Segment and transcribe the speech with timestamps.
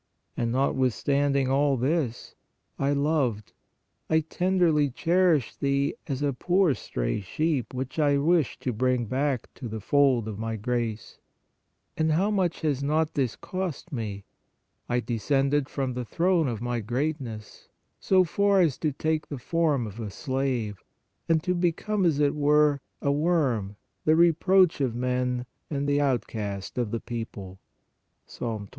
[0.35, 2.33] And notwithstand ing all this,
[2.79, 3.53] I loved,
[4.09, 9.53] I tenderly cherished thee as a poor stray sheep which I wished to bring back
[9.53, 11.19] to the fold of My grace.
[11.95, 14.25] And how much has not this cost Me?
[14.89, 17.67] I descended from the throne of My great ness,
[17.99, 20.83] so far as to take the form of a slave,
[21.29, 23.75] and to become, as it were, a worm,
[24.05, 27.59] the reproach of men and the outcast of the people
[28.25, 28.39] (Ps.
[28.39, 28.69] 21.